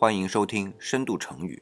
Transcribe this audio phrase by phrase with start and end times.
[0.00, 1.60] 欢迎收听深度成语。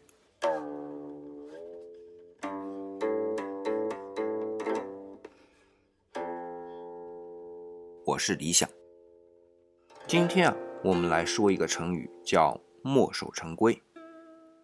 [8.04, 8.68] 我是李想。
[10.06, 13.82] 今天啊，我们来说一个成语，叫墨守成规。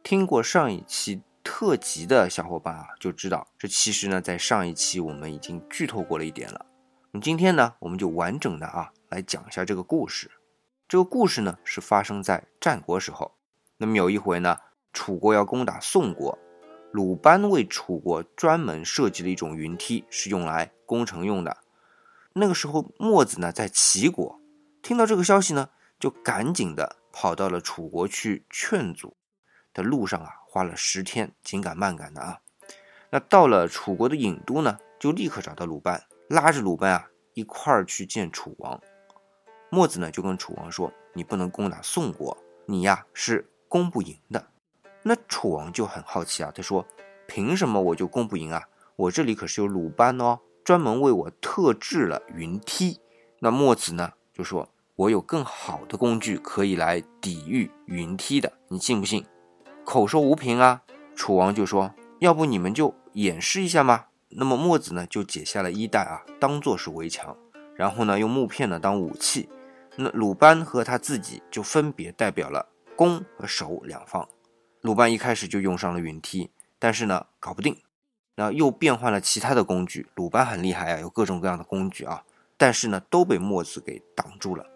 [0.03, 6.67] 听过上一期特辑的小伙伴啊，就知道这其实呢，在上一期我们已经剧透过了一点了。
[7.11, 10.31] 那么今天呢，我们就完整的啊来讲一下这个故事。
[10.87, 13.33] 这个故事呢，是发生在战国时候。
[13.83, 14.59] 那么有一回呢，
[14.93, 16.39] 楚国要攻打宋国，
[16.93, 21.57] 鲁班为楚国专门设计了一种云梯，是用来攻城用的。
[22.35, 24.41] 那个时候，墨子呢在齐国，
[24.83, 29.17] 听到这个消息呢，就赶紧的跑到了楚国去劝阻。
[29.75, 32.39] 的路上啊，花了十天，紧赶慢赶的啊。
[33.11, 38.81] 那到了楚国的郢都呢，就立刻找到鲁班，拉着鲁班啊一块儿去见楚王。
[39.71, 44.49] 墨子呢就跟楚王说：“你不能攻打宋国，你呀是。”攻不赢的，
[45.03, 46.53] 那楚王就很好奇啊。
[46.55, 46.85] 他说
[47.27, 48.69] ：“凭什么我就攻不赢啊？
[48.97, 53.01] 我这里可是有鲁班哦，专门为我特制了云梯。”
[53.41, 59.25] 那墨子呢就说：“我有更好的工具可以来抵御云梯的，你信不信？”
[59.87, 60.83] 口说无凭啊。
[61.17, 67.35] 楚王就说：“要不你们就演示一下吗？”那么墨子呢就解下了衣带啊，当做是围墙，
[67.75, 69.49] 然后呢用木片呢当武器。
[69.97, 72.69] 那鲁班和他自己就分别代表了。
[72.97, 74.29] 攻和守两方，
[74.81, 77.77] 鲁班一开始就用上了云梯，但是呢搞不定，
[78.35, 80.09] 然后又变换了其他的工具。
[80.15, 82.23] 鲁班很厉害啊，有各种各样的工具啊，
[82.57, 84.67] 但是呢都被墨子给挡住了。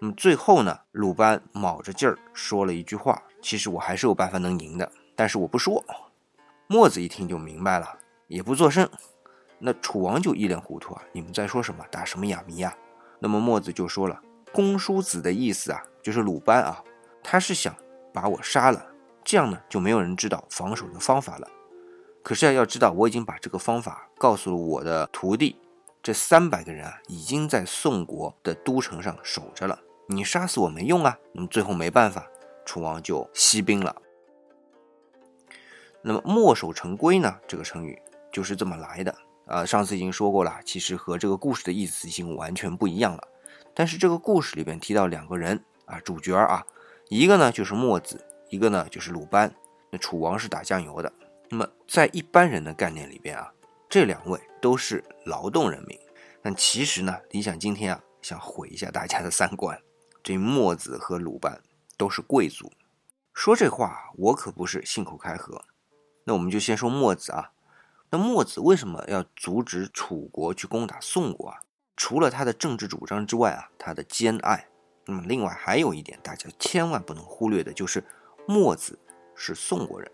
[0.00, 5.82] 那么最后呢，鲁班卯着劲儿说了一句话：“其实我还是有办法能赢的，但是我不说。”
[6.68, 8.88] 墨子一听就明白了，也不作声。
[9.58, 11.84] 那楚王就一脸糊涂啊，你们在说什么？
[11.90, 12.76] 打什么哑谜呀？
[13.20, 14.20] 那么墨子就说了
[14.52, 16.82] ：“公叔子的意思啊，就是鲁班啊。”
[17.24, 17.74] 他是想
[18.12, 18.86] 把我杀了，
[19.24, 21.48] 这样呢就没有人知道防守的方法了。
[22.22, 25.56] 可是啊，要知道我已经把这个方法告诉了我的徒弟，
[26.02, 29.78] 这三百个人啊已经在宋国的都城上守着了。
[30.06, 31.18] 你杀死我没用啊。
[31.32, 32.26] 那么最后没办法，
[32.66, 33.96] 楚王就息兵了。
[36.02, 37.38] 那么墨守成规呢？
[37.48, 38.00] 这个成语
[38.30, 39.14] 就是这么来的
[39.46, 39.64] 啊。
[39.64, 43.28] 上次已经说过了，其实和这个故事的意思已经完全不一样了。
[43.74, 46.64] 但是这个故事里边提到两个人啊，主角啊。
[47.08, 49.52] 一个呢就是墨子，一个呢就是鲁班。
[49.90, 51.12] 那楚王是打酱油的。
[51.50, 53.52] 那么在一般人的概念里边啊，
[53.88, 55.98] 这两位都是劳动人民。
[56.42, 59.78] 但其实呢，李想今天啊想毁一下大家的三观。
[60.22, 61.60] 这墨子和鲁班
[61.96, 62.72] 都是贵族。
[63.34, 65.64] 说这话我可不是信口开河。
[66.24, 67.52] 那我们就先说墨子啊。
[68.10, 71.58] 那墨子为什么要阻止楚国去攻打宋国啊？
[71.96, 74.66] 除了他的政治主张之外啊，他的兼爱。
[75.06, 78.02] 那么，另外还有一点，大家千万不能忽略的，就是
[78.46, 78.98] 墨子
[79.34, 80.10] 是宋国人，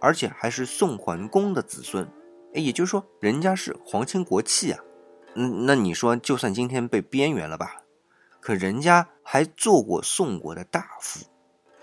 [0.00, 2.08] 而且还是宋桓公的子孙。
[2.54, 4.80] 哎，也就是说，人家是皇亲国戚啊。
[5.34, 7.82] 嗯，那你说，就算今天被边缘了吧，
[8.40, 11.26] 可人家还做过宋国的大夫。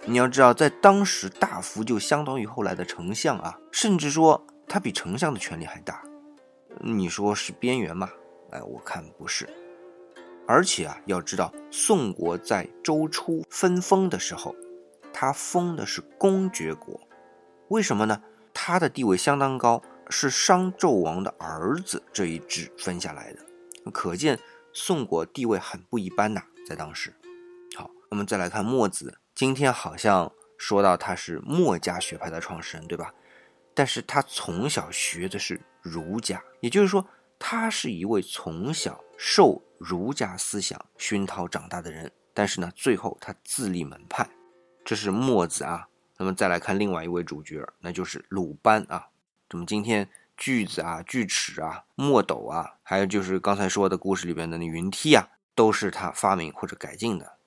[0.06, 6.02] 你要知道，在当时，大夫就相当于后来的丞相啊，甚至说他比丞相的权力还大。
[6.80, 8.10] 你说是边缘吗？
[8.52, 9.50] 哎，我看不是。
[10.48, 14.56] 而且啊，要知道宋国在周初分封的时候，
[15.12, 17.00] 他封的是公爵国，
[17.70, 18.22] 为什么呢？
[18.54, 23.40] 他的地位相当高，是商纣王的儿子这一支分下来的，
[23.92, 24.40] 可见
[24.72, 27.14] 宋国地位很不一般呐，在当时。
[27.76, 33.12] 好，我们再来看墨子，今天好像说到他是墨家学派的创始人，对吧？
[33.74, 37.06] 但是他从小学的是儒家，也就是说，
[37.40, 39.62] 他是一位从小受。
[39.78, 44.30] 儒家思想熏陶长大的人，但是呢，最后他自立门派，
[44.84, 45.88] 这是墨子啊。
[46.18, 49.10] 那么再来看另外一位主角，那就是鲁班啊。
[49.50, 57.38] 那么今天锯子啊、锯齿啊、墨斗啊，还有就是刚才说的故事里边的那云梯啊，都是他发明或者改进的。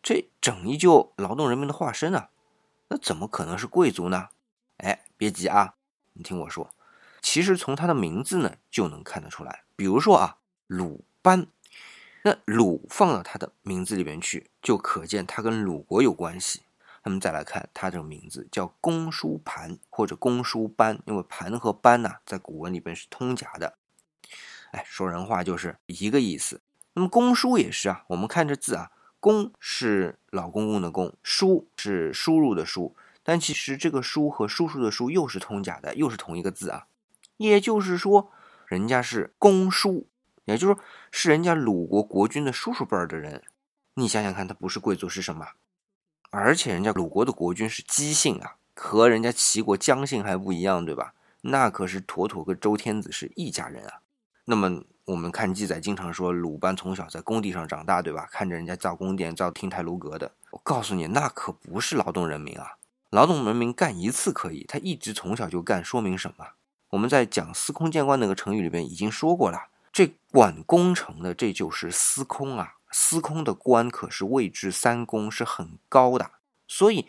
[0.00, 2.30] 这整一就劳动人民的化身啊，
[2.86, 4.28] 那怎么可能是贵族呢？
[4.76, 5.74] 哎，别急啊，
[6.12, 6.72] 你听我说，
[7.20, 9.64] 其实从他的名字呢就能看得出来。
[9.74, 10.38] 比如说啊，
[10.68, 11.04] 鲁。
[11.22, 11.46] 班，
[12.22, 16.62] 那鲁放到他的名字里面去，就可见他跟鲁国有关系。
[17.04, 23.78] 那么再来看他这个名字叫公叔盘或者公叔班，因为盘和班呐在古文里边是通假的。
[24.72, 26.60] 哎，说人话就是一个意思。
[26.92, 28.90] 那么公叔也是啊，我们看这字啊，
[29.20, 36.86] 公是老公公的公，叔是输入的输，但其实这个叔和叔叔的叔又是通假的，又是同一个字啊。
[37.38, 38.30] 也就是说，
[38.66, 40.08] 人家是公叔。
[40.52, 43.42] 也就是说，是人家鲁国国君的叔叔辈儿的人，
[43.94, 45.46] 你想想看，他不是贵族是什么？
[46.30, 51.14] 而且人家鲁国的国君是姬姓啊，和人家齐国姜姓还不一样，对吧？
[51.42, 54.00] 那可是妥妥跟周天子是一家人啊。
[54.46, 58.26] 那么我们看记载，经常说鲁班从小在工地上长大，对吧？
[58.30, 60.32] 看着人家造宫殿、造亭台楼阁的。
[60.50, 62.78] 我告诉你，那可不是劳动人民啊！
[63.10, 66.46] 劳动人民干一次可以，他一直从小就干，说明什么？
[66.90, 69.68] 我们在讲司空见惯那个成语里边已经说过了，
[69.98, 72.76] 这管工程的这就是司空啊。
[72.92, 76.30] 司空的官可是位至三公，是很高的。
[76.68, 77.08] 所以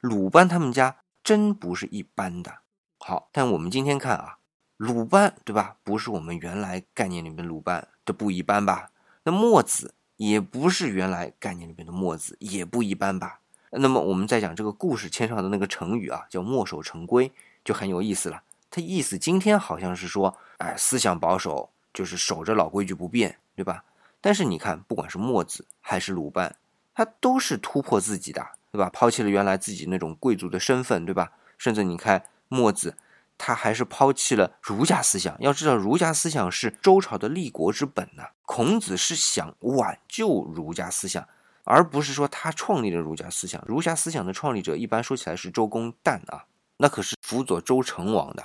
[0.00, 2.56] 鲁班他们家真不是一般的。
[2.98, 4.38] 好，但我们今天看啊，
[4.76, 5.76] 鲁班对吧？
[5.84, 8.90] 不是我们原来概念里面的鲁班，这不一般吧？
[9.22, 13.38] 那墨子也不是原来概念里面的墨子，也不一般吧？
[13.70, 17.30] 那么我们再讲这个故事牵上的那个成语啊，叫墨守成规，
[17.64, 18.42] 就很有意思了。
[18.72, 23.84] 它意思今天好像是说，哎，思想保守，就是守着老规矩不变，对吧？
[24.20, 26.56] 但是你看，不管是墨子还是鲁班，
[26.94, 28.90] 他都是突破自己的，对吧？
[28.92, 31.32] 抛弃了原来自己那种贵族的身份，对吧？
[31.56, 32.96] 甚至你看墨子，
[33.38, 35.36] 他还是抛弃了儒家思想。
[35.40, 38.30] 要知道，儒家思想是周朝的立国之本呐。
[38.44, 41.26] 孔子是想挽救儒家思想，
[41.64, 43.62] 而不是说他创立了儒家思想。
[43.66, 46.46] 儒家思想的创立者一般说起来是周公旦啊，
[46.78, 48.42] 那可是辅佐周成王的。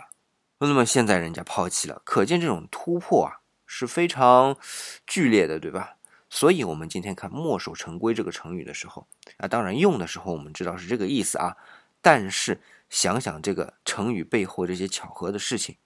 [0.60, 3.39] 那么现在人家抛弃了，可见这种突破啊。
[3.72, 4.58] 是非常
[5.06, 5.98] 剧烈的，对吧？
[6.28, 9.08] 所以，我们今天看“墨守成规”这个成语的时候，
[9.38, 11.56] 啊，当然用的时候我们知道是这个意思啊。
[12.02, 15.78] 但是想想这个成语背后这些巧合的事情，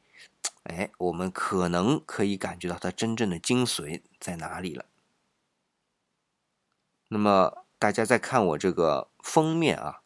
[0.64, 4.86] 哎，我们可能可以感觉到它真正的精髓在哪里了。
[7.10, 10.00] 那么，大家再看我这个封面啊，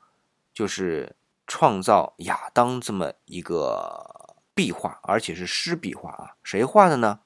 [0.52, 1.16] 就是
[1.46, 7.20] 创造亚当这么一个壁画，而且是湿壁画啊，谁画的呢？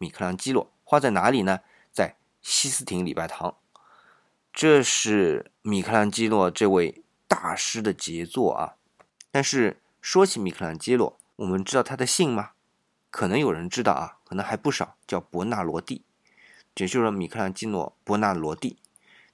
[0.00, 1.60] 米开朗基罗画在哪里呢？
[1.92, 3.58] 在西斯廷礼拜堂。
[4.50, 8.76] 这是米开朗基罗这位大师的杰作啊！
[9.30, 12.52] 但是说起米开朗基罗，我们知道他的姓吗？
[13.10, 16.02] 可能有人知道啊，可能还不少，叫伯纳罗蒂，
[16.76, 18.78] 也就是米开朗基罗伯纳罗蒂。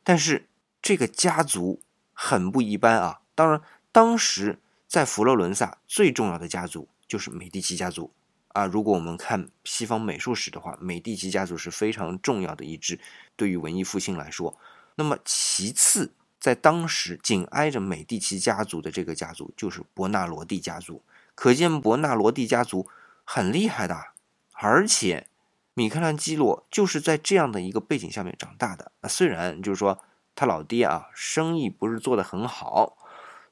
[0.03, 0.49] 但是
[0.83, 1.81] 这个家族
[2.13, 3.21] 很不一般啊！
[3.37, 4.59] 当然，当时
[4.89, 8.13] 在佛罗伦萨最重要的家族就是美第奇家族。
[8.56, 12.99] 啊，如果我们看西方美术史的话，美第奇家族是非常重要的一支，
[13.37, 14.56] 对于文艺复兴来说。
[14.94, 21.03] 那么其次，在当时紧挨着美第奇家族的这个家族就是伯纳罗蒂家族，
[21.35, 22.88] 可见伯纳罗蒂家族
[23.25, 24.06] 很厉害的。
[24.53, 25.26] 而且
[25.75, 28.91] 米开朗基罗就是在这样的一个背景下面长大的。
[29.03, 30.00] 啊虽然就是说
[30.35, 32.97] 他老爹啊生意不是做得很好，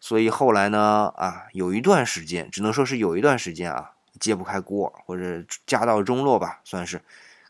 [0.00, 3.90] 所以后来呢啊有一段时间，只能说是有一段时间啊。
[4.20, 7.02] 揭不开锅，或者家道中落吧，算是。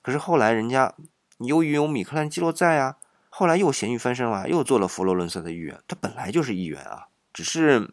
[0.03, 0.95] 可是后来人家
[1.39, 2.97] 由于有米开朗基罗在啊，
[3.31, 5.81] 后来又咸鱼翻身了，又做了佛罗伦萨的议员。
[5.89, 7.91] 他本来就是议员啊，只是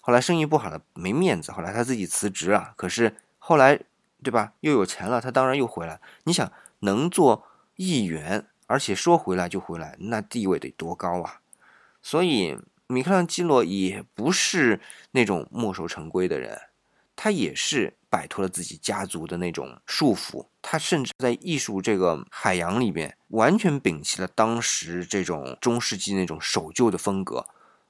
[0.00, 2.72] 后来生意不好了，没面子，后来他自己辞职啊。
[2.76, 3.78] 可是后来，
[4.22, 4.52] 对吧？
[4.60, 6.00] 又有钱了，他当然又回来。
[6.24, 7.46] 你想，能做
[7.76, 11.40] 议员，而且说回来就回来，那地位得多高啊！
[12.02, 14.80] 所以米开朗基罗也不是
[15.12, 16.60] 那种墨守成规的人。
[17.16, 27.46] 他也是摆脱了自己家族的那种束缚，他甚至在艺术这个海洋里边，完全摒弃了当时这种中世纪那种守旧的风格，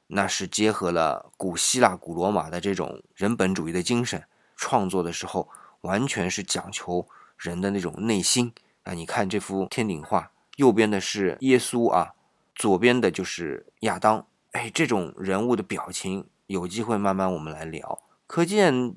[0.06, 4.25] 那是结合了古希腊、古罗马的这种人本主义的精神，
[4.56, 5.49] 创作的时候
[5.80, 7.06] 完全是讲求
[7.37, 8.52] 人的那种内心
[8.84, 8.94] 啊！
[8.94, 12.14] 你看这幅天顶画，右边的是耶稣啊，
[12.54, 18.00] 左边的就是亚当，哎，这种人物的表情，有机会慢慢我们来聊。
[18.26, 18.95] 可见，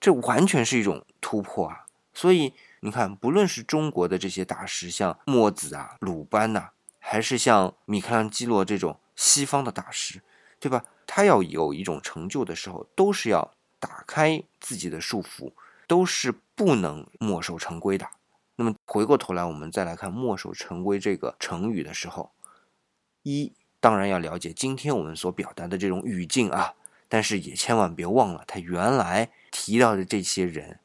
[0.00, 1.86] 这完全是一种突破啊！
[2.14, 10.22] 所以你看，不论是中国的这些大师，像墨子啊、鲁班呐，还是像米开朗基罗这种西方的大师，
[10.58, 10.84] 对吧？
[11.06, 15.52] 他要有一种成就的时候，都是要打开自己的束缚，
[15.86, 18.08] 都是不能墨守成规的。
[18.56, 22.32] 那么回过头来，我们再来看“墨守成规”这个成语的时候，
[23.22, 26.74] 一当然要了解今天我们所表达的这种语境啊。
[27.08, 30.80] 但是也千万别忘了，他原来提到的这些人，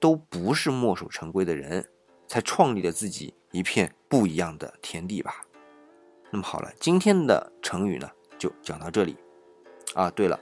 [0.00, 1.86] 都不是墨守成规的人，
[2.26, 5.44] 才创立了自己一片不一样的天地吧。
[6.30, 9.16] 那么好了，今天的成语呢，就讲到这里。
[9.94, 10.40] 啊，对了，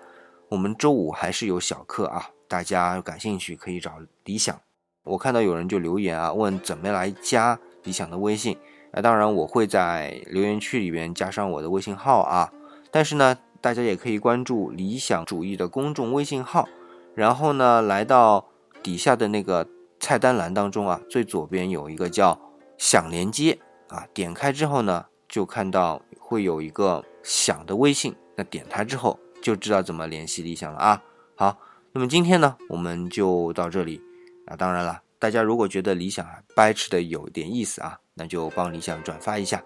[0.49, 4.59] 我们周五还是有小课啊，大家感兴趣可以找李想。
[5.03, 8.57] 我看到有人就留言啊，问怎么来加李想的微信。
[8.93, 12.53] 啊，当然我会在留言区里边加上我的微信号啊，
[12.93, 13.37] 但是呢。
[13.65, 16.69] 大家也可以关注理想主义的公众微信号，
[17.15, 18.47] 然后呢，来到
[18.83, 19.67] 底下的那个
[19.99, 22.39] 菜单栏当中啊，最左边有一个叫
[22.77, 31.03] 想连接，啊，点开之后呢，就看到会有一个想的微信，那点开之后就知道怎么联系理想了啊。
[31.35, 31.57] 好，
[31.93, 33.99] 那么今天呢，我们就到这里，
[34.47, 39.65] 啊，当然了，大家如果觉得理想啊，掰扯的有点意思啊，那就帮理想转发一下。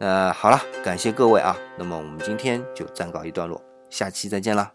[0.00, 4.72] 呃，好了，感谢各位啊，那么我们今天就暂告一段落，下期再见了。